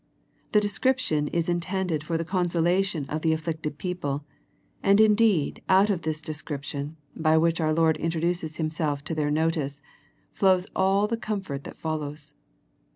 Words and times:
The 0.53 0.59
description 0.59 1.27
is 1.27 1.47
in 1.47 1.59
tended 1.59 2.03
for 2.03 2.17
the 2.17 2.25
consolation 2.25 3.05
of 3.07 3.21
the 3.21 3.33
afflicted 3.33 3.77
peo 3.77 3.93
ple, 3.93 4.25
and 4.81 4.99
indeed 4.99 5.61
out 5.69 5.91
of 5.91 6.01
this 6.01 6.21
description 6.23 6.97
by 7.15 7.37
which 7.37 7.61
our 7.61 7.71
Lord 7.71 7.97
introduces 7.97 8.57
Himself 8.57 9.03
to 9.03 9.13
their 9.13 9.29
notice, 9.29 9.79
flows 10.31 10.65
all 10.75 11.05
the 11.07 11.17
comfort 11.17 11.65
that 11.65 11.77
follows. 11.77 12.33